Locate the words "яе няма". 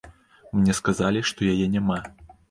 1.53-1.99